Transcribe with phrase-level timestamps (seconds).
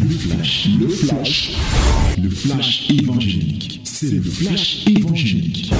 [0.00, 1.56] Le flash, le flash,
[2.22, 3.80] le flash évangélique.
[3.84, 5.72] C'est le flash évangélique.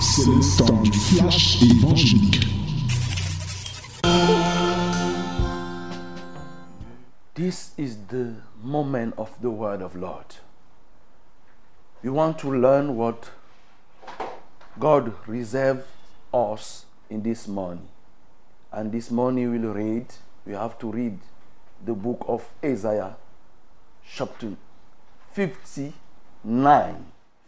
[0.00, 2.46] C'est le temps du flash évangélique.
[7.34, 10.36] This is the moment of the word of Lord.
[12.02, 13.30] We want to learn what
[14.78, 15.84] God reserved
[16.32, 17.88] us in this morning.
[18.72, 20.06] And this morning we'll read,
[20.46, 21.18] we have to read
[21.84, 23.16] the book of Isaiah,
[24.04, 24.56] chapter
[25.34, 25.94] 59,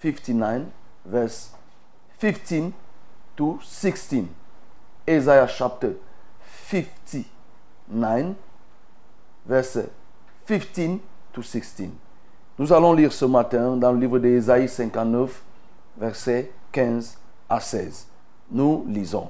[0.00, 0.72] 59,
[1.04, 1.50] verse
[2.18, 2.72] 15
[3.36, 4.28] to 16.
[5.06, 5.96] Isaiah chapter
[6.68, 8.36] 59,
[9.46, 9.90] verset
[10.46, 11.00] 15
[11.32, 11.90] to 16.
[12.58, 15.42] Nous allons lire ce matin dans le livre d'Ésaïe 59,
[15.98, 17.18] versets 15
[17.48, 18.06] à 16.
[18.50, 19.28] Nous lisons.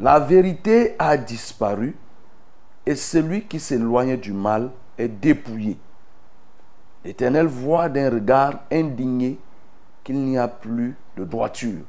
[0.00, 1.96] La vérité a disparu
[2.86, 5.76] et celui qui s'éloigne du mal est dépouillé.
[7.08, 9.38] L'Éternel voit d'un regard indigné
[10.04, 11.80] qu'il n'y a plus de droiture.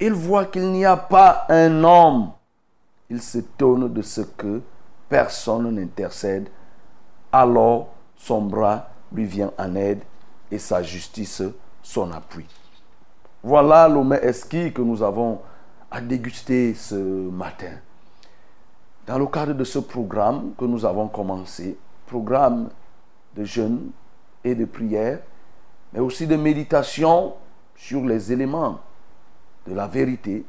[0.00, 2.32] Il voit qu'il n'y a pas un homme.
[3.08, 4.62] Il s'étonne de ce que
[5.08, 6.48] personne n'intercède.
[7.30, 10.02] Alors son bras lui vient en aide
[10.50, 11.44] et sa justice
[11.80, 12.48] son appui.
[13.44, 15.38] Voilà mets esquis que nous avons
[15.88, 17.74] à déguster ce matin.
[19.06, 22.70] Dans le cadre de ce programme que nous avons commencé, programme
[23.36, 23.92] de jeûne
[24.46, 25.18] et de prière,
[25.92, 27.34] mais aussi de méditation
[27.74, 28.78] sur les éléments
[29.66, 30.44] de la vérité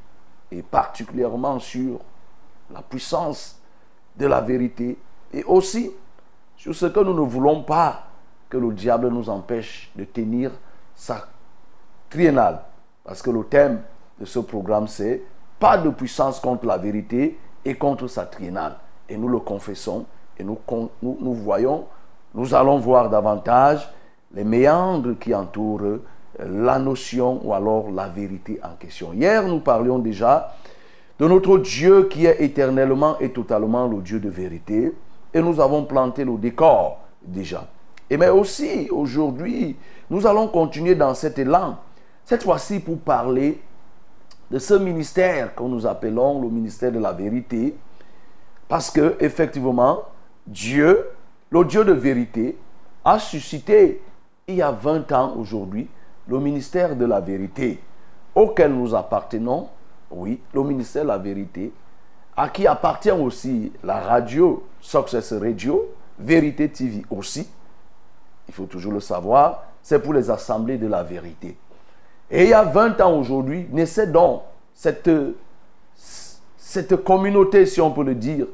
[0.52, 2.00] et particulièrement sur
[2.72, 3.60] la puissance
[4.16, 4.98] de la vérité
[5.34, 5.92] et aussi
[6.56, 8.04] sur ce que nous ne voulons pas
[8.50, 10.52] que le diable nous empêche de tenir
[10.96, 11.28] sa
[12.10, 12.62] triennale.
[13.04, 13.82] Parce que le thème
[14.20, 15.24] de ce programme, c'est
[15.60, 18.78] pas de puissance contre la vérité et contre sa triennale.
[19.10, 20.06] Et nous le confessons
[20.38, 20.60] et nous,
[21.34, 21.88] voyons,
[22.34, 23.90] nous allons voir davantage
[24.34, 26.00] les méandres qui entourent
[26.40, 29.14] la notion ou alors la vérité en question.
[29.14, 30.54] Hier, nous parlions déjà
[31.20, 34.94] de notre Dieu qui est éternellement et totalement le Dieu de vérité.
[35.34, 37.68] Et nous avons planté le décor déjà.
[38.10, 39.76] Et mais aussi, aujourd'hui,
[40.10, 41.78] nous allons continuer dans cet élan.
[42.24, 43.60] Cette fois-ci pour parler
[44.50, 47.76] de ce ministère que nous appelons le ministère de la vérité.
[48.68, 50.04] Parce que, effectivement,
[50.46, 51.06] Dieu,
[51.50, 52.58] le Dieu de vérité,
[53.04, 54.02] a suscité,
[54.48, 55.88] il y a 20 ans aujourd'hui,
[56.28, 57.80] le ministère de la vérité,
[58.36, 59.70] auquel nous appartenons,
[60.12, 61.72] oui, le ministère de la vérité,
[62.36, 67.48] à qui appartient aussi la radio, Success Radio, Vérité TV aussi.
[68.48, 71.58] Il faut toujours le savoir, c'est pour les assemblées de la vérité.
[72.30, 74.42] Et il y a 20 ans aujourd'hui, naissait donc
[74.74, 75.10] cette,
[76.58, 78.48] cette communauté, si on peut le dire.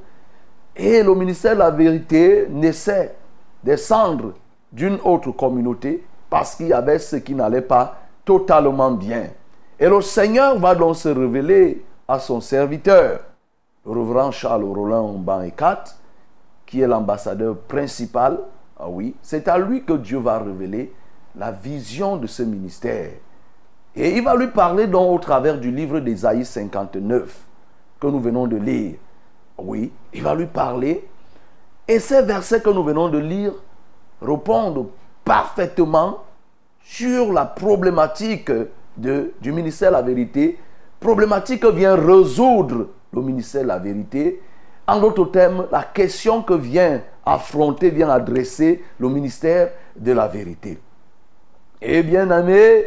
[0.75, 3.16] Et le ministère de la vérité naissait
[3.63, 4.34] des cendres
[4.72, 9.28] d'une autre communauté parce qu'il y avait ce qui n'allait pas totalement bien.
[9.79, 13.19] Et le Seigneur va donc se révéler à son serviteur,
[13.85, 15.84] le reverend Charles Roland Banekat,
[16.66, 18.40] qui est l'ambassadeur principal.
[18.79, 20.94] Ah oui, c'est à lui que Dieu va révéler
[21.35, 23.11] la vision de ce ministère.
[23.95, 27.41] Et il va lui parler donc au travers du livre d'Ésaïe 59
[28.00, 28.95] que nous venons de lire.
[29.58, 31.08] Oui, il va lui parler.
[31.88, 33.53] Et ces versets que nous venons de lire
[34.22, 34.88] répondent
[35.24, 36.24] parfaitement
[36.84, 38.52] sur la problématique
[38.97, 40.58] de, du ministère de la vérité.
[41.00, 44.41] Problématique que vient résoudre le ministère de la vérité.
[44.88, 50.80] En d'autres termes, la question que vient affronter, vient adresser le ministère de la vérité.
[51.81, 52.85] Et bien aimé,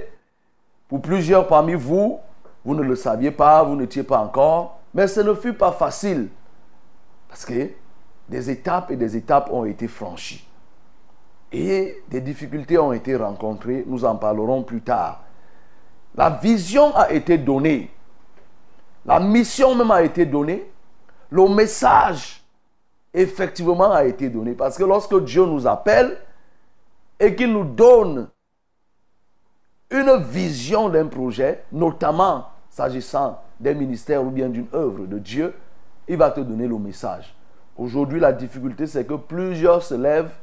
[0.89, 2.19] pour plusieurs parmi vous,
[2.65, 6.29] vous ne le saviez pas, vous n'étiez pas encore, mais ce ne fut pas facile.
[7.29, 7.71] Parce que
[8.29, 10.47] des étapes et des étapes ont été franchies.
[11.53, 15.23] Et des difficultés ont été rencontrées, nous en parlerons plus tard.
[16.15, 17.91] La vision a été donnée.
[19.05, 20.69] La mission même a été donnée.
[21.31, 22.43] Le message,
[23.13, 24.55] effectivement, a été donné.
[24.55, 26.19] Parce que lorsque Dieu nous appelle
[27.21, 28.29] et qu'il nous donne
[29.91, 35.55] une vision d'un projet, notamment s'agissant d'un ministère ou bien d'une œuvre de Dieu,
[36.09, 37.35] il va te donner le message.
[37.77, 40.35] Aujourd'hui, la difficulté, c'est que plusieurs se lèvent,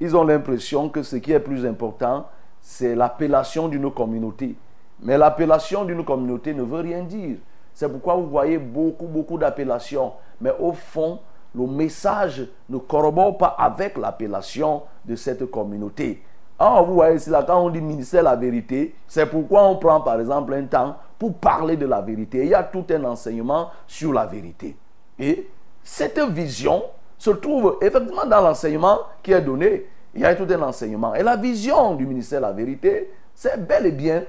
[0.00, 2.26] ils ont l'impression que ce qui est plus important,
[2.60, 4.56] c'est l'appellation d'une communauté.
[5.00, 7.36] Mais l'appellation d'une communauté ne veut rien dire.
[7.72, 10.12] C'est pourquoi vous voyez beaucoup, beaucoup d'appellations.
[10.40, 11.20] Mais au fond,
[11.54, 16.22] le message ne corrobore pas avec l'appellation de cette communauté.
[16.58, 20.20] Ah, vous voyez là, quand on dit ministère la vérité, c'est pourquoi on prend par
[20.20, 22.44] exemple un temps pour parler de la vérité.
[22.44, 24.76] Il y a tout un enseignement sur la vérité.
[25.18, 25.48] Et
[25.82, 26.82] cette vision,
[27.24, 29.86] se trouve effectivement dans l'enseignement qui est donné.
[30.14, 31.14] Il y a tout un enseignement.
[31.14, 34.24] Et la vision du ministère de la vérité, c'est bel et bien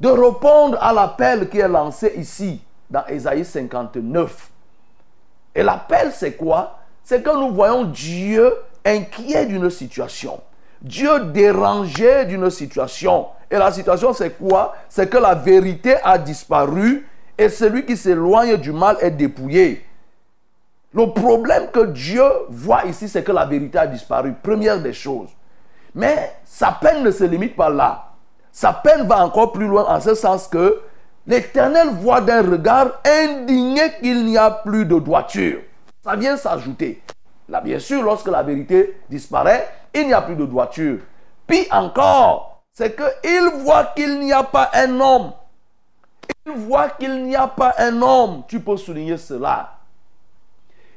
[0.00, 4.50] de répondre à l'appel qui est lancé ici, dans Ésaïe 59.
[5.54, 6.78] Et l'appel, c'est quoi?
[7.04, 8.52] C'est que nous voyons Dieu
[8.84, 10.40] inquiet d'une situation.
[10.82, 13.26] Dieu dérangé d'une situation.
[13.50, 14.74] Et la situation, c'est quoi?
[14.88, 17.06] C'est que la vérité a disparu
[17.38, 19.85] et celui qui s'éloigne du mal est dépouillé.
[20.96, 24.32] Le problème que Dieu voit ici, c'est que la vérité a disparu.
[24.42, 25.28] Première des choses.
[25.94, 28.12] Mais sa peine ne se limite pas là.
[28.50, 30.80] Sa peine va encore plus loin en ce sens que
[31.26, 35.60] l'Éternel voit d'un regard indigné qu'il n'y a plus de droiture.
[36.02, 37.02] Ça vient s'ajouter.
[37.46, 41.00] Là, bien sûr, lorsque la vérité disparaît, il n'y a plus de droiture.
[41.46, 45.32] Puis encore, c'est qu'il voit qu'il n'y a pas un homme.
[46.46, 48.44] Il voit qu'il n'y a pas un homme.
[48.48, 49.75] Tu peux souligner cela.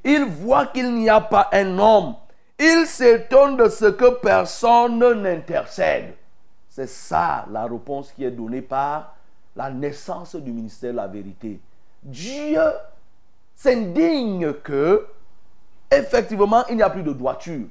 [0.03, 2.15] Il voit qu'il n'y a pas un homme.
[2.57, 6.15] Il s'étonne de ce que personne n'intercède.
[6.69, 9.15] C'est ça la réponse qui est donnée par
[9.55, 11.59] la naissance du ministère de la vérité.
[12.03, 12.61] Dieu
[13.55, 15.05] s'indigne que,
[15.91, 17.67] effectivement, il n'y a plus de droiture.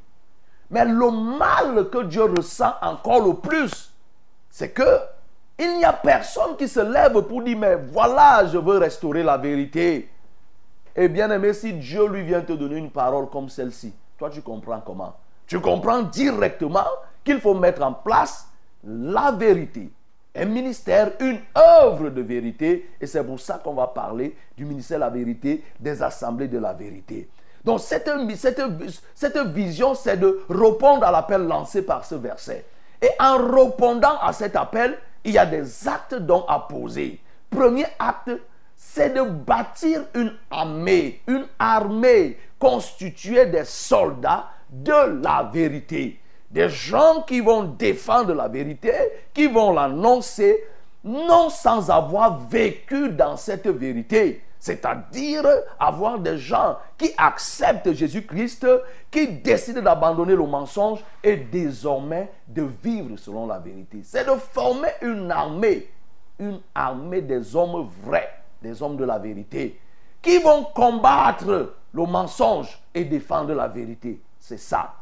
[0.71, 3.93] Mais le mal que Dieu ressent encore le plus,
[4.51, 4.99] c'est que
[5.59, 9.37] il n'y a personne qui se lève pour dire, mais voilà, je veux restaurer la
[9.37, 10.09] vérité.
[10.99, 14.43] Et bien aimé, si Dieu lui vient te donner une parole comme celle-ci, toi tu
[14.43, 15.15] comprends comment?
[15.47, 16.89] Tu comprends directement
[17.23, 18.49] qu'il faut mettre en place
[18.83, 19.93] la vérité.
[20.35, 22.91] Un ministère, une œuvre de vérité.
[23.00, 26.59] Et c'est pour ça qu'on va parler du ministère de la vérité, des assemblées de
[26.59, 27.29] la vérité.
[27.65, 28.09] Donc cette,
[29.55, 32.65] vision, c'est de répondre à l'appel lancé par ce verset.
[33.00, 36.17] Et en répondant à cet appel, il y a des actes
[36.49, 37.21] à poser.
[37.49, 38.33] Premier acte,
[38.99, 46.19] c'est de bâtir une armée, une armée constituée des soldats de la vérité.
[46.50, 48.93] Des gens qui vont défendre la vérité,
[49.33, 50.65] qui vont l'annoncer,
[51.05, 54.43] non sans avoir vécu dans cette vérité.
[54.59, 55.45] C'est-à-dire
[55.79, 58.67] avoir des gens qui acceptent Jésus-Christ,
[59.12, 64.00] qui décident d'abandonner le mensonge et désormais de vivre selon la vérité.
[64.03, 65.89] C'est de former une armée,
[66.41, 69.81] une armée des hommes vrais, des hommes de la vérité,
[70.21, 74.21] qui vont combattre le mensonge et défendre la vérité.
[74.39, 74.95] C'est ça.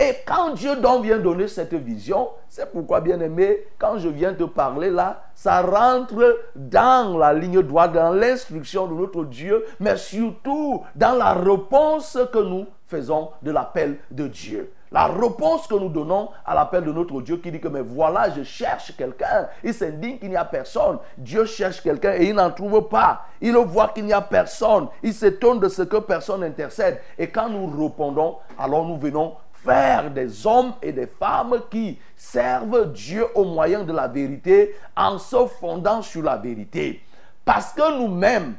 [0.00, 4.34] Et quand Dieu donc vient donner cette vision, c'est pourquoi, bien aimé, quand je viens
[4.34, 9.96] te parler là, ça rentre dans la ligne droite, dans l'instruction de notre Dieu, mais
[9.96, 14.72] surtout dans la réponse que nous faisons de l'appel de Dieu.
[14.92, 18.28] La réponse que nous donnons à l'appel de notre Dieu qui dit que mais voilà,
[18.30, 19.48] je cherche quelqu'un.
[19.64, 20.98] Il s'indigne qu'il n'y a personne.
[21.16, 23.22] Dieu cherche quelqu'un et il n'en trouve pas.
[23.40, 24.88] Il voit qu'il n'y a personne.
[25.02, 27.00] Il s'étonne de ce que personne intercède.
[27.18, 29.34] Et quand nous répondons, alors nous venons
[29.64, 35.16] faire des hommes et des femmes qui servent Dieu au moyen de la vérité en
[35.16, 37.00] se fondant sur la vérité.
[37.46, 38.56] Parce que nous-mêmes,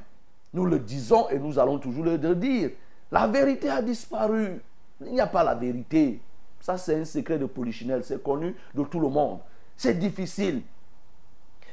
[0.51, 2.71] nous le disons et nous allons toujours le dire,
[3.11, 4.61] la vérité a disparu.
[5.07, 6.19] Il n'y a pas la vérité.
[6.59, 8.03] Ça, c'est un secret de Polichinelle.
[8.03, 9.39] C'est connu de tout le monde.
[9.75, 10.61] C'est difficile.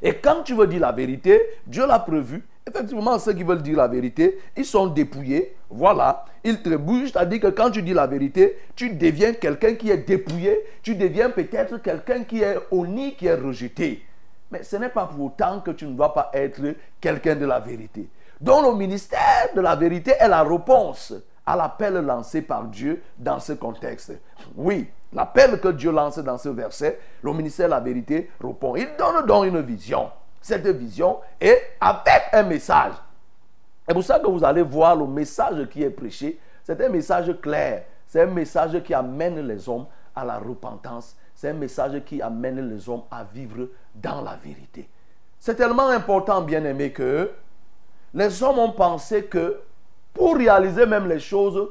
[0.03, 2.43] Et quand tu veux dire la vérité, Dieu l'a prévu.
[2.67, 5.57] Effectivement, ceux qui veulent dire la vérité, ils sont dépouillés.
[5.69, 7.13] Voilà, ils trébuchent.
[7.13, 10.59] C'est-à-dire que quand tu dis la vérité, tu deviens quelqu'un qui est dépouillé.
[10.83, 14.05] Tu deviens peut-être quelqu'un qui est honni, qui est rejeté.
[14.51, 16.61] Mais ce n'est pas pour autant que tu ne dois pas être
[17.01, 18.09] quelqu'un de la vérité.
[18.41, 21.13] Donc le ministère de la vérité est la réponse
[21.47, 24.13] à l'appel lancé par Dieu dans ce contexte.
[24.57, 28.77] Oui, L'appel que Dieu lance dans ce verset, le ministère de la vérité répond.
[28.77, 30.11] Il donne donc une vision.
[30.41, 32.93] Cette vision est avec un message.
[33.87, 36.39] C'est pour ça que vous allez voir le message qui est prêché.
[36.63, 37.85] C'est un message clair.
[38.07, 41.17] C'est un message qui amène les hommes à la repentance.
[41.35, 44.89] C'est un message qui amène les hommes à vivre dans la vérité.
[45.41, 47.31] C'est tellement important, bien aimé, que
[48.15, 49.61] les hommes ont pensé que
[50.15, 51.69] pour réaliser même les choses,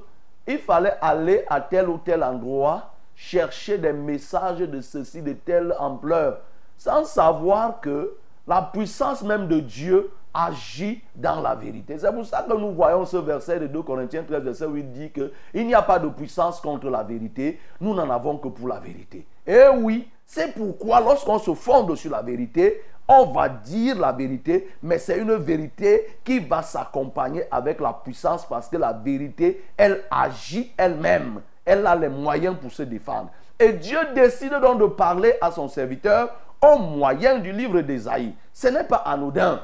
[0.47, 5.75] il fallait aller à tel ou tel endroit chercher des messages de ceci, de telle
[5.77, 6.39] ampleur,
[6.77, 8.15] sans savoir que
[8.47, 11.97] la puissance même de Dieu agit dans la vérité.
[11.99, 14.91] C'est pour ça que nous voyons ce verset de 2 Corinthiens 13, verset où il
[14.91, 18.67] dit qu'il n'y a pas de puissance contre la vérité, nous n'en avons que pour
[18.67, 19.27] la vérité.
[19.45, 24.69] Et oui, c'est pourquoi lorsqu'on se fonde sur la vérité, on va dire la vérité,
[24.81, 30.03] mais c'est une vérité qui va s'accompagner avec la puissance parce que la vérité, elle
[30.09, 33.29] agit elle-même elle a les moyens pour se défendre.
[33.59, 36.29] Et Dieu décide donc de parler à son serviteur
[36.61, 38.33] au moyen du livre d'Ésaïe.
[38.51, 39.61] Ce n'est pas anodin.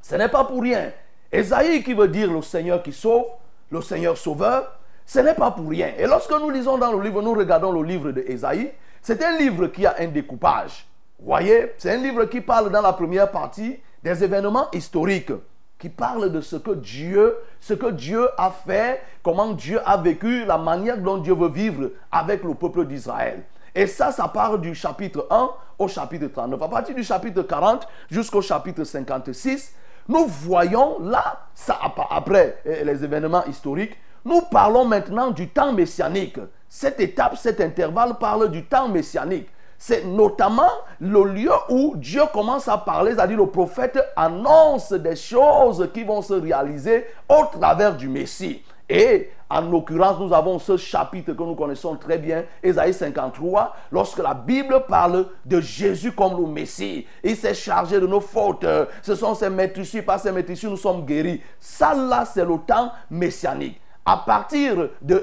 [0.00, 0.90] Ce n'est pas pour rien.
[1.30, 3.26] Ésaïe qui veut dire le Seigneur qui sauve,
[3.70, 5.92] le Seigneur sauveur, ce n'est pas pour rien.
[5.98, 8.72] Et lorsque nous lisons dans le livre, nous regardons le livre de Ésaïe,
[9.02, 10.87] c'est un livre qui a un découpage.
[11.20, 15.32] Voyez, c'est un livre qui parle dans la première partie des événements historiques,
[15.76, 20.44] qui parle de ce que Dieu, ce que Dieu a fait, comment Dieu a vécu,
[20.44, 23.42] la manière dont Dieu veut vivre avec le peuple d'Israël.
[23.74, 26.62] Et ça, ça part du chapitre 1 au chapitre 39.
[26.62, 29.74] À partir du chapitre 40 jusqu'au chapitre 56,
[30.08, 31.78] nous voyons là, ça,
[32.10, 36.38] après les événements historiques, nous parlons maintenant du temps messianique.
[36.68, 39.48] Cette étape, cet intervalle parle du temps messianique.
[39.78, 40.70] C'est notamment
[41.00, 46.20] le lieu où Dieu commence à parler, c'est-à-dire le prophète annonce des choses qui vont
[46.20, 48.62] se réaliser au travers du Messie.
[48.88, 54.18] Et en l'occurrence, nous avons ce chapitre que nous connaissons très bien, Ésaïe 53, lorsque
[54.18, 57.06] la Bible parle de Jésus comme le Messie.
[57.22, 58.66] Il s'est chargé de nos fautes.
[59.02, 61.40] Ce sont ses maîtrisses, par ses maîtrisses, nous sommes guéris.
[61.60, 63.80] Ça là, c'est le temps messianique.
[64.10, 65.22] À partir de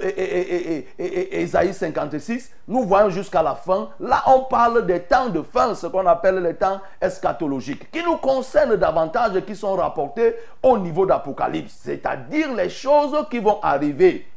[0.99, 3.89] Ésaïe 56, nous voyons jusqu'à la fin.
[3.99, 8.17] Là, on parle des temps de fin, ce qu'on appelle les temps eschatologiques, qui nous
[8.17, 14.27] concernent davantage et qui sont rapportés au niveau d'Apocalypse, c'est-à-dire les choses qui vont arriver.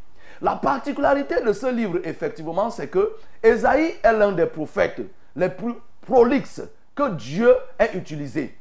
[0.41, 5.03] La particularité de ce livre, effectivement, c'est que Ésaïe est l'un des prophètes
[5.37, 6.63] les plus prolixes
[6.95, 8.57] que Dieu ait utilisé.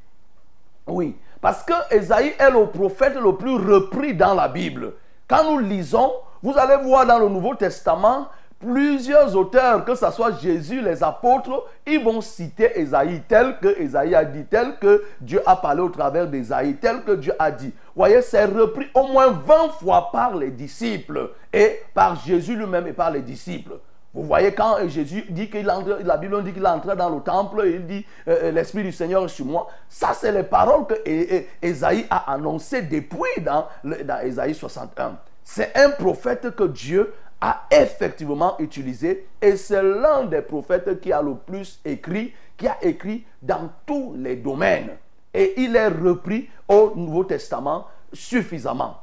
[0.86, 4.92] Oui, parce que Ésaïe est le prophète le plus repris dans la Bible.
[5.28, 8.30] Quand nous lisons, vous allez voir dans le Nouveau Testament
[8.60, 14.16] plusieurs auteurs, que ce soit Jésus, les apôtres, ils vont citer Esaïe tel que Esaïe
[14.16, 17.68] a dit, tel que Dieu a parlé au travers d'Esaïe, tel que Dieu a dit.
[17.68, 22.88] Vous voyez, c'est repris au moins 20 fois par les disciples et par Jésus lui-même
[22.88, 23.74] et par les disciples.
[24.14, 27.64] Vous voyez, quand Jésus dit qu'il entre, la Bible dit qu'il entre dans le temple,
[27.66, 29.68] il dit euh, euh, L'Esprit du Seigneur est sur moi.
[29.90, 30.96] Ça, c'est les paroles que
[31.62, 35.18] Esaïe a annoncées depuis dans, dans Esaïe 61.
[35.44, 41.22] C'est un prophète que Dieu a effectivement utilisé et c'est l'un des prophètes qui a
[41.22, 44.90] le plus écrit, qui a écrit dans tous les domaines.
[45.34, 48.98] Et il est repris au Nouveau Testament suffisamment.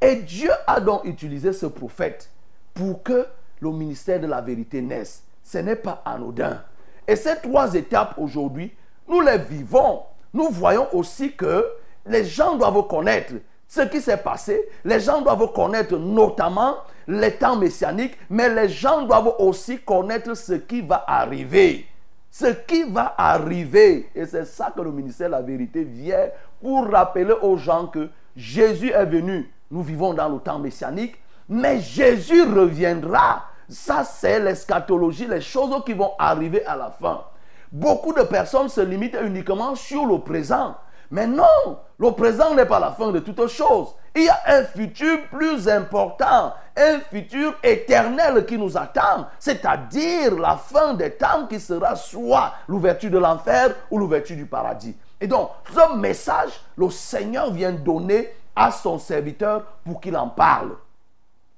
[0.00, 2.30] Et Dieu a donc utilisé ce prophète
[2.74, 3.26] pour que
[3.60, 5.22] le ministère de la vérité naisse.
[5.42, 6.62] Ce n'est pas anodin.
[7.06, 8.72] Et ces trois étapes aujourd'hui,
[9.08, 10.02] nous les vivons.
[10.32, 11.66] Nous voyons aussi que
[12.06, 13.34] les gens doivent connaître
[13.66, 14.68] ce qui s'est passé.
[14.84, 16.76] Les gens doivent connaître notamment
[17.06, 21.86] les temps messianiques, mais les gens doivent aussi connaître ce qui va arriver.
[22.30, 24.08] Ce qui va arriver.
[24.14, 26.28] Et c'est ça que le ministère de la vérité vient
[26.60, 29.50] pour rappeler aux gens que Jésus est venu.
[29.70, 31.16] Nous vivons dans le temps messianique,
[31.48, 33.44] mais Jésus reviendra.
[33.70, 37.24] Ça, c'est l'eschatologie, les choses qui vont arriver à la fin.
[37.70, 40.74] Beaucoup de personnes se limitent uniquement sur le présent.
[41.12, 43.94] Mais non, le présent n'est pas la fin de toutes choses.
[44.16, 50.56] Il y a un futur plus important, un futur éternel qui nous attend, c'est-à-dire la
[50.56, 54.96] fin des temps qui sera soit l'ouverture de l'enfer ou l'ouverture du paradis.
[55.20, 60.72] Et donc, ce message, le Seigneur vient donner à son serviteur pour qu'il en parle.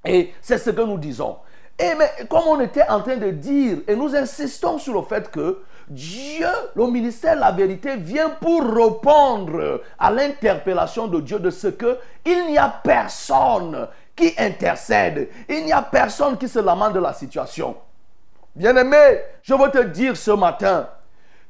[0.05, 1.37] Et c'est ce que nous disons.
[1.79, 5.31] Et mais comme on était en train de dire, et nous insistons sur le fait
[5.31, 11.69] que Dieu, le ministère la vérité, vient pour répondre à l'interpellation de Dieu de ce
[11.69, 17.01] que il n'y a personne qui intercède, il n'y a personne qui se lamente de
[17.01, 17.77] la situation.
[18.55, 20.89] Bien-aimé, je veux te dire ce matin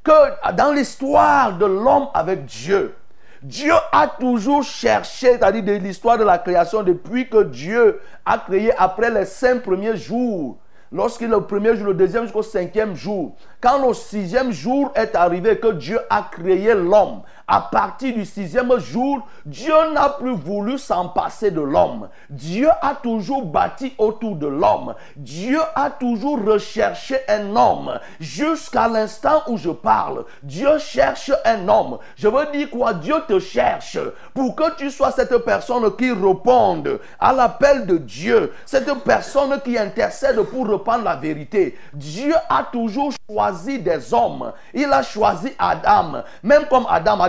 [0.04, 2.94] que dans l'histoire de l'homme avec Dieu,
[3.42, 8.72] Dieu a toujours cherché, c'est-à-dire de l'histoire de la création, depuis que Dieu a créé
[8.78, 10.58] après les cinq premiers jours,
[10.92, 15.58] lorsqu'il le premier jour, le deuxième jusqu'au cinquième jour, quand le sixième jour est arrivé,
[15.58, 21.08] que Dieu a créé l'homme, à partir du sixième jour, Dieu n'a plus voulu s'en
[21.08, 22.08] passer de l'homme.
[22.30, 24.94] Dieu a toujours bâti autour de l'homme.
[25.16, 28.00] Dieu a toujours recherché un homme.
[28.18, 31.98] Jusqu'à l'instant où je parle, Dieu cherche un homme.
[32.16, 32.94] Je veux dire quoi?
[32.94, 33.98] Dieu te cherche
[34.32, 38.54] pour que tu sois cette personne qui réponde à l'appel de Dieu.
[38.64, 41.78] Cette personne qui intercède pour reprendre la vérité.
[41.92, 44.54] Dieu a toujours choisi des hommes.
[44.72, 46.22] Il a choisi Adam.
[46.42, 47.28] Même comme Adam a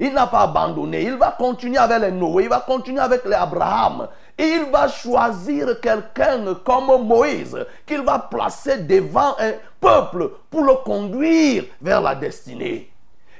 [0.00, 1.02] il n'a pas abandonné.
[1.02, 4.08] Il va continuer avec les Noé, il va continuer avec les Abraham.
[4.38, 11.64] il va choisir quelqu'un comme Moïse qu'il va placer devant un peuple pour le conduire
[11.80, 12.90] vers la destinée.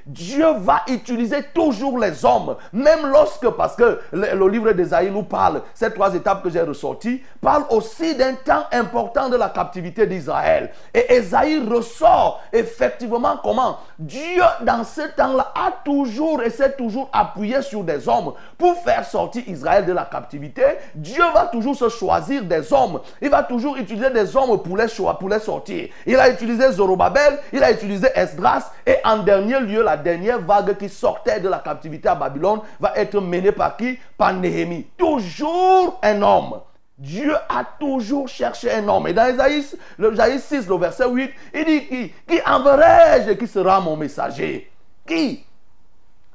[0.08, 5.60] Dieu va utiliser toujours les hommes, même lorsque, parce que le, livre d'Ésaïe nous parle,
[5.74, 10.70] ces trois étapes que j'ai ressorties, parle aussi d'un temps important de la captivité d'Israël.
[10.94, 13.80] Et Ésaïe ressort effectivement comment?
[13.98, 19.04] Dieu, dans ce temps-là, a toujours et s'est toujours appuyé sur des hommes pour faire
[19.04, 20.62] sortir Israël de la captivité.
[20.94, 23.00] Dieu va toujours se choisir des hommes.
[23.20, 24.86] Il va toujours utiliser des hommes pour les,
[25.20, 25.88] pour les sortir.
[26.06, 30.76] Il a utilisé Zorobabel, il a utilisé Esdras, et en dernier lieu, la dernière vague
[30.78, 33.98] qui sortait de la captivité à Babylone va être menée par qui?
[34.16, 34.86] Par Néhémie.
[34.96, 36.60] Toujours un homme.
[36.96, 39.06] Dieu a toujours cherché un homme.
[39.06, 39.64] Et dans Isaïe,
[39.98, 44.70] le, 6, le verset 8, il dit qui, qui enverrai-je qui sera mon messager?
[45.06, 45.44] Qui?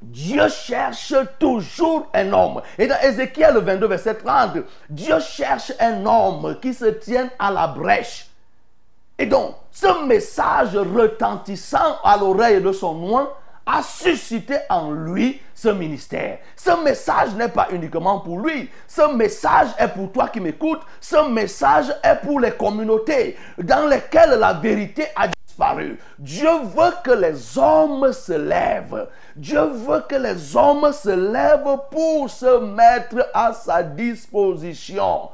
[0.00, 2.62] Dieu cherche toujours un homme.
[2.78, 7.66] Et dans Ézéchiel 22, verset 30, Dieu cherche un homme qui se tienne à la
[7.66, 8.28] brèche.
[9.18, 13.28] Et donc, ce message retentissant à l'oreille de son nom
[13.66, 16.38] a suscité en lui ce ministère.
[16.56, 18.70] Ce message n'est pas uniquement pour lui.
[18.86, 20.82] Ce message est pour toi qui m'écoutes.
[21.00, 25.98] Ce message est pour les communautés dans lesquelles la vérité a disparu.
[26.18, 29.08] Dieu veut que les hommes se lèvent.
[29.36, 35.30] Dieu veut que les hommes se lèvent pour se mettre à sa disposition.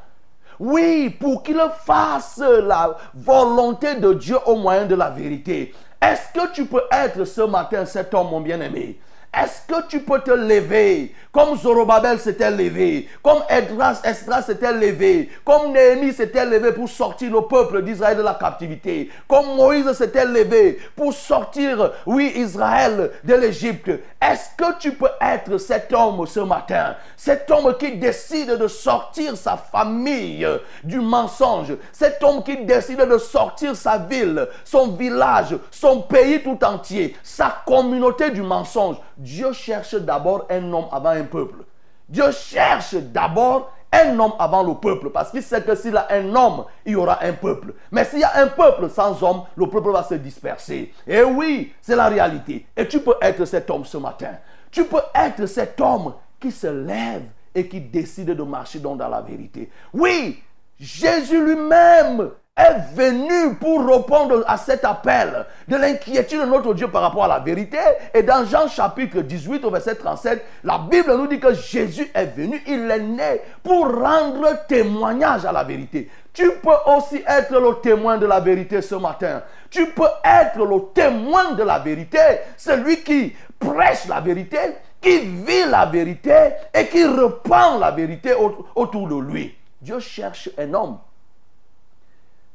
[0.60, 5.74] Oui, pour qu'il fasse la volonté de Dieu au moyen de la vérité.
[6.00, 8.98] Est-ce que tu peux être ce matin cet homme, mon bien-aimé?
[9.32, 15.30] Est-ce que tu peux te lever comme Zorobabel s'était levé, comme Esdras, Esdras s'était levé,
[15.44, 20.24] comme Néhémie s'était levé pour sortir le peuple d'Israël de la captivité, comme Moïse s'était
[20.24, 23.90] levé pour sortir, oui, Israël de l'Égypte.
[24.20, 29.36] Est-ce que tu peux être cet homme ce matin, cet homme qui décide de sortir
[29.36, 30.46] sa famille
[30.82, 36.58] du mensonge, cet homme qui décide de sortir sa ville, son village, son pays tout
[36.64, 41.64] entier, sa communauté du mensonge Dieu cherche d'abord un homme avant un peuple.
[42.08, 45.10] Dieu cherche d'abord un homme avant le peuple.
[45.10, 47.74] Parce qu'il sait que s'il a un homme, il y aura un peuple.
[47.92, 50.94] Mais s'il y a un peuple sans homme, le peuple va se disperser.
[51.06, 52.66] Et oui, c'est la réalité.
[52.74, 54.32] Et tu peux être cet homme ce matin.
[54.70, 57.24] Tu peux être cet homme qui se lève
[57.54, 59.70] et qui décide de marcher dans la vérité.
[59.92, 60.42] Oui,
[60.78, 67.02] Jésus lui-même est venu pour répondre à cet appel de l'inquiétude de notre Dieu par
[67.02, 67.78] rapport à la vérité.
[68.12, 72.36] Et dans Jean chapitre 18 au verset 37, la Bible nous dit que Jésus est
[72.36, 76.10] venu, il est né pour rendre témoignage à la vérité.
[76.32, 79.42] Tu peux aussi être le témoin de la vérité ce matin.
[79.70, 82.18] Tu peux être le témoin de la vérité,
[82.56, 84.58] celui qui prêche la vérité,
[85.00, 86.34] qui vit la vérité
[86.74, 88.34] et qui répand la vérité
[88.74, 89.54] autour de lui.
[89.80, 90.98] Dieu cherche un homme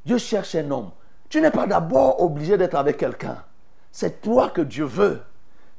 [0.05, 0.91] Dieu cherche un homme.
[1.29, 3.43] Tu n'es pas d'abord obligé d'être avec quelqu'un.
[3.91, 5.21] C'est toi que Dieu veut.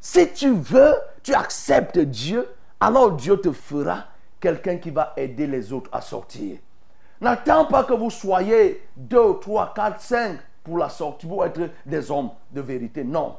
[0.00, 2.48] Si tu veux, tu acceptes Dieu,
[2.80, 4.04] alors Dieu te fera
[4.40, 6.58] quelqu'un qui va aider les autres à sortir.
[7.20, 12.10] N'attends pas que vous soyez deux, trois, quatre, cinq pour la sortie, pour être des
[12.10, 13.04] hommes de vérité.
[13.04, 13.36] Non.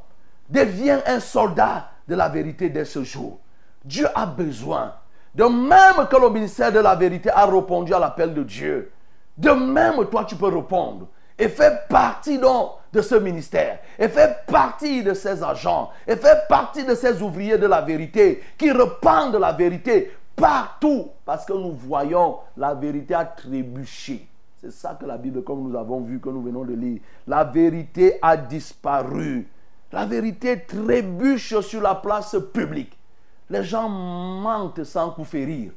[0.50, 3.40] Deviens un soldat de la vérité dès ce jour.
[3.84, 4.94] Dieu a besoin.
[5.36, 8.92] De même que le ministère de la vérité a répondu à l'appel de Dieu,
[9.38, 14.44] de même, toi, tu peux répondre et faire partie donc de ce ministère, et faire
[14.46, 19.36] partie de ces agents, et faire partie de ces ouvriers de la vérité qui répandent
[19.36, 24.28] la vérité partout, parce que nous voyons la vérité a trébuché.
[24.60, 27.44] C'est ça que la Bible, comme nous avons vu, que nous venons de lire, la
[27.44, 29.48] vérité a disparu.
[29.92, 32.98] La vérité trébuche sur la place publique.
[33.50, 35.72] Les gens mentent sans coup férir.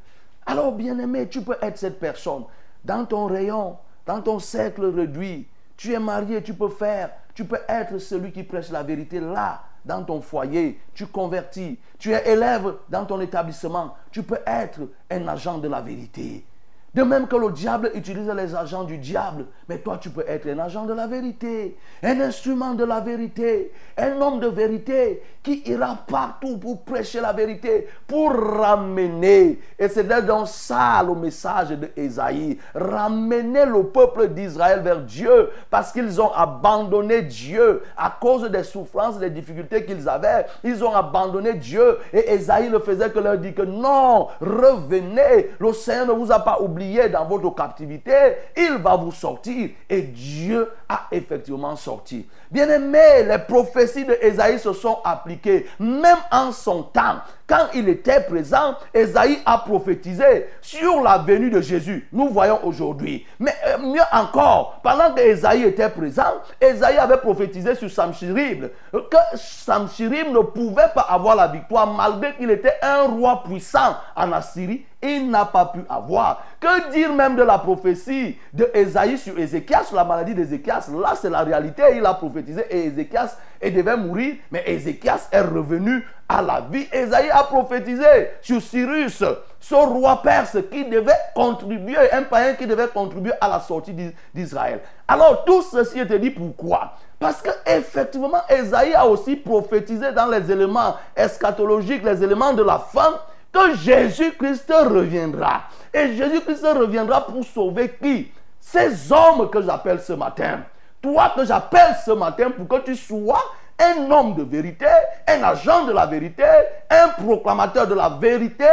[0.47, 2.45] Alors, bien aimé, tu peux être cette personne
[2.85, 5.49] dans ton rayon, dans ton cercle réduit.
[5.77, 9.63] Tu es marié, tu peux faire, tu peux être celui qui prêche la vérité là,
[9.85, 10.81] dans ton foyer.
[10.95, 11.79] Tu convertis.
[11.99, 13.95] Tu es élève dans ton établissement.
[14.11, 16.45] Tu peux être un agent de la vérité.
[16.93, 20.49] De même que le diable utilise les agents du diable, mais toi tu peux être
[20.49, 25.63] un agent de la vérité, un instrument de la vérité, un homme de vérité qui
[25.67, 29.61] ira partout pour prêcher la vérité, pour ramener.
[29.79, 35.93] Et c'est dans ça le message de Esaïe, ramener le peuple d'Israël vers Dieu, parce
[35.93, 40.45] qu'ils ont abandonné Dieu à cause des souffrances, des difficultés qu'ils avaient.
[40.65, 45.73] Ils ont abandonné Dieu et Esaïe ne faisait que leur dire que non, revenez, le
[45.73, 48.13] Seigneur ne vous a pas oublié oublié dans votre captivité,
[48.57, 49.71] il va vous sortir.
[49.89, 52.27] Et Dieu a effectivement sorti.
[52.51, 57.21] Bien aimé, les prophéties de Esaïe se sont appliquées, même en son temps.
[57.47, 62.09] Quand il était présent, Esaïe a prophétisé sur la venue de Jésus.
[62.13, 63.27] Nous voyons aujourd'hui.
[63.39, 69.37] Mais euh, mieux encore, pendant que Esaïe était présent, Esaïe avait prophétisé sur Samchirib que
[69.37, 74.85] Samchirib ne pouvait pas avoir la victoire malgré qu'il était un roi puissant en Assyrie
[75.03, 76.43] il n'a pas pu avoir.
[76.61, 80.89] Que dire même de la prophétie de Esaïe sur Ézéchias, sur la maladie d'Ézéchias?
[80.93, 81.83] Là, c'est la réalité.
[81.95, 86.87] Il a prophétisé et Ézéchias devait mourir, mais Ézéchias est revenu à la vie.
[86.93, 88.05] Esaïe a prophétisé
[88.43, 89.25] sur Cyrus,
[89.59, 93.95] ce roi perse qui devait contribuer, un païen qui devait contribuer à la sortie
[94.35, 94.81] d'Israël.
[95.09, 96.93] Alors, tout ceci était dit pourquoi?
[97.19, 102.79] Parce que effectivement, Esaïe a aussi prophétisé dans les éléments eschatologiques, les éléments de la
[102.79, 103.15] fin,
[103.53, 105.63] que Jésus-Christ reviendra.
[105.93, 108.33] Et Jésus-Christ reviendra pour sauver qui?
[108.61, 110.61] Ces hommes que j'appelle ce matin.
[111.03, 113.43] Toi que j'appelle ce matin pour que tu sois
[113.79, 114.87] un homme de vérité,
[115.27, 116.45] un agent de la vérité,
[116.91, 118.69] un proclamateur de la vérité,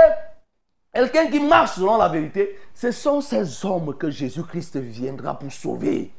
[0.94, 2.60] quelqu'un qui marche selon la vérité.
[2.74, 6.12] Ce sont ces hommes que Jésus-Christ viendra pour sauver.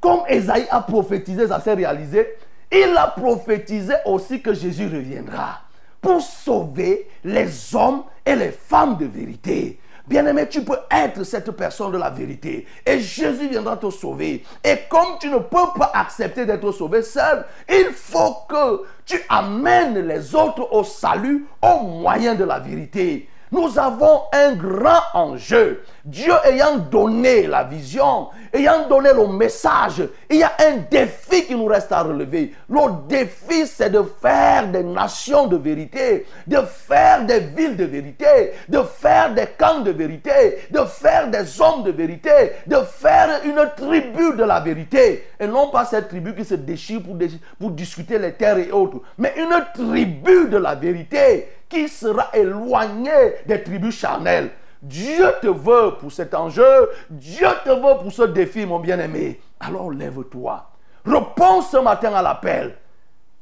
[0.00, 2.36] Comme Esaïe a prophétisé, ça s'est réalisé,
[2.70, 5.60] il a prophétisé aussi que Jésus reviendra
[6.00, 9.78] pour sauver les hommes et les femmes de vérité.
[10.08, 12.66] Bien-aimé, tu peux être cette personne de la vérité.
[12.86, 14.42] Et Jésus viendra te sauver.
[14.64, 20.06] Et comme tu ne peux pas accepter d'être sauvé seul, il faut que tu amènes
[20.06, 23.28] les autres au salut au moyen de la vérité.
[23.52, 25.82] Nous avons un grand enjeu.
[26.08, 31.54] Dieu ayant donné la vision, ayant donné le message, il y a un défi qui
[31.54, 32.54] nous reste à relever.
[32.70, 38.52] Le défi, c'est de faire des nations de vérité, de faire des villes de vérité,
[38.70, 43.68] de faire des camps de vérité, de faire des hommes de vérité, de faire une
[43.76, 45.26] tribu de la vérité.
[45.38, 49.34] Et non pas cette tribu qui se déchire pour, discuter les terres et autres, mais
[49.36, 53.10] une tribu de la vérité qui sera éloigné
[53.46, 54.48] des tribus charnelles.
[54.82, 56.90] Dieu te veut pour cet enjeu.
[57.10, 59.40] Dieu te veut pour ce défi, mon bien-aimé.
[59.60, 60.70] Alors lève-toi.
[61.04, 62.76] Réponds ce matin à l'appel.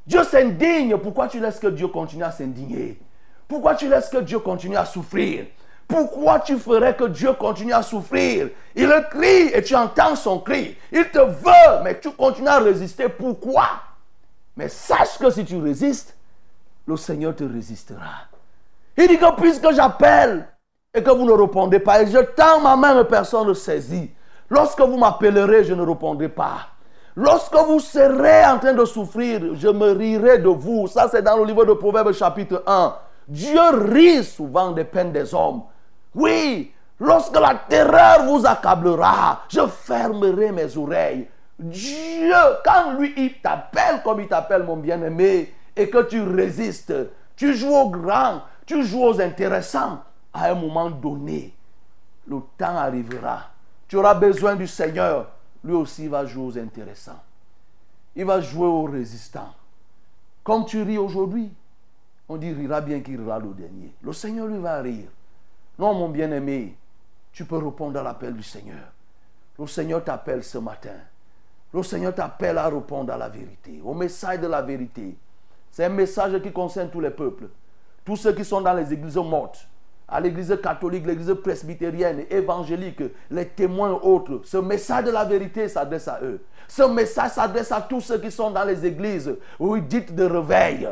[0.06, 0.96] Dieu s'indigne.
[0.96, 3.00] Pourquoi tu laisses que Dieu continue à s'indigner?
[3.48, 5.46] Pourquoi tu laisses que Dieu continue à souffrir?
[5.86, 8.48] Pourquoi tu ferais que Dieu continue à souffrir?
[8.74, 10.76] Il crie et tu entends son cri.
[10.90, 13.08] Il te veut, mais tu continues à résister.
[13.08, 13.68] Pourquoi?
[14.56, 16.16] Mais sache que si tu résistes,
[16.86, 18.24] le Seigneur te résistera.
[18.96, 20.48] Il dit que puisque j'appelle
[20.96, 24.10] et que vous ne répondez pas, et je tends ma main, et personne ne saisit.
[24.48, 26.68] Lorsque vous m'appellerez, je ne répondrai pas.
[27.14, 30.86] Lorsque vous serez en train de souffrir, je me rirai de vous.
[30.86, 32.94] Ça, c'est dans le livre de Proverbes chapitre 1.
[33.28, 35.62] Dieu rit souvent des peines des hommes.
[36.14, 41.28] Oui, lorsque la terreur vous accablera, je fermerai mes oreilles.
[41.58, 46.94] Dieu, quand lui, il t'appelle comme il t'appelle, mon bien-aimé, et que tu résistes,
[47.34, 50.00] tu joues au grand, tu joues aux intéressants,
[50.36, 51.54] à un moment donné,
[52.26, 53.50] le temps arrivera.
[53.88, 55.30] Tu auras besoin du Seigneur.
[55.64, 57.22] Lui aussi va jouer aux intéressants.
[58.14, 59.54] Il va jouer aux résistants.
[60.44, 61.50] Comme tu ris aujourd'hui,
[62.28, 63.94] on dit rira bien qu'il rira le dernier.
[64.02, 65.08] Le Seigneur lui va rire.
[65.78, 66.76] Non, mon bien-aimé,
[67.32, 68.92] tu peux répondre à l'appel du Seigneur.
[69.58, 70.98] Le Seigneur t'appelle ce matin.
[71.72, 75.16] Le Seigneur t'appelle à répondre à la vérité, au message de la vérité.
[75.70, 77.48] C'est un message qui concerne tous les peuples.
[78.04, 79.66] Tous ceux qui sont dans les églises mortes,
[80.08, 84.42] à l'église catholique, l'église presbytérienne, évangélique, les témoins autres.
[84.44, 86.40] Ce message de la vérité s'adresse à eux.
[86.68, 90.24] Ce message s'adresse à tous ceux qui sont dans les églises où ils disent de
[90.24, 90.88] réveil.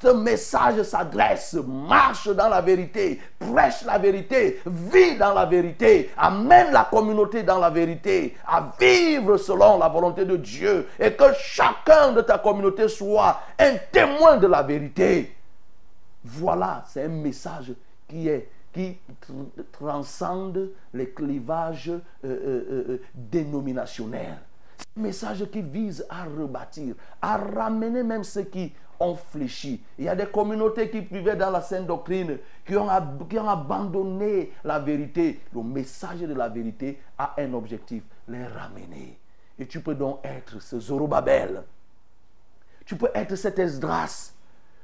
[0.00, 6.72] Ce message s'adresse, marche dans la vérité, prêche la vérité, vit dans la vérité, amène
[6.72, 12.12] la communauté dans la vérité, à vivre selon la volonté de Dieu et que chacun
[12.12, 15.34] de ta communauté soit un témoin de la vérité.
[16.24, 17.72] Voilà, c'est un message
[18.06, 18.96] qui est qui
[19.72, 24.38] transcende les clivages euh, euh, dénominationnels.
[24.76, 29.82] C'est un message qui vise à rebâtir, à ramener même ceux qui ont fléchi.
[29.98, 32.88] Il y a des communautés qui vivaient dans la sainte doctrine, qui ont,
[33.28, 35.40] qui ont abandonné la vérité.
[35.52, 39.18] Le message de la vérité a un objectif, les ramener.
[39.58, 41.64] Et tu peux donc être ce Zorobabel.
[42.86, 44.32] Tu peux être cet Esdras.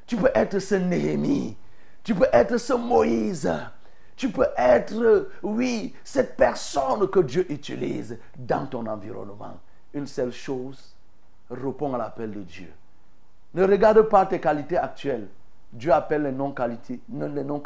[0.05, 1.57] Tu peux être ce Néhémie.
[2.03, 3.51] Tu peux être ce Moïse.
[4.17, 9.59] Tu peux être, euh, oui, cette personne que Dieu utilise dans ton environnement.
[9.93, 10.95] Une seule chose,
[11.51, 12.73] réponds à l'appel de Dieu.
[13.55, 15.29] Ne regarde pas tes qualités actuelles.
[15.73, 17.63] Dieu appelle les non-qualifiés, les non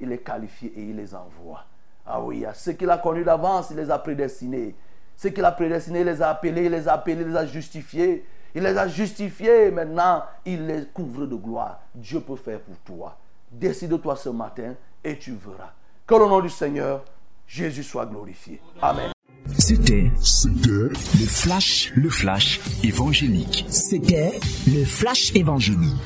[0.00, 1.64] il les qualifie et il les envoie.
[2.06, 4.74] Ah oui, à ceux qu'il a connus d'avance, il les a prédestinés.
[5.16, 7.46] Ceux qu'il a prédestinés, il les a appelés, il les a appelés, il les a
[7.46, 8.24] justifiés.
[8.54, 11.80] Il les a justifiés, maintenant, il les couvre de gloire.
[11.94, 13.16] Dieu peut faire pour toi.
[13.50, 15.72] Décide-toi ce matin et tu verras.
[16.06, 17.04] Que le nom du Seigneur,
[17.46, 18.60] Jésus soit glorifié.
[18.82, 19.10] Amen.
[19.58, 20.10] C'était
[20.44, 20.92] le
[21.26, 23.64] flash, le flash évangélique.
[23.68, 25.96] C'était le flash évangélique.